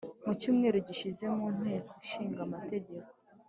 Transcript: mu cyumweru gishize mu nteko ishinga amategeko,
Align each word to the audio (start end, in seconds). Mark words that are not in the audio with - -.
mu 0.25 0.33
cyumweru 0.39 0.77
gishize 0.87 1.23
mu 1.35 1.45
nteko 1.57 1.91
ishinga 2.05 2.39
amategeko, 2.47 3.11